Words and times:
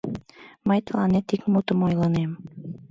Мый 0.67 0.79
тыланет 0.85 1.27
ик 1.35 1.43
мутым 1.51 1.79
ойлынем... 1.87 2.31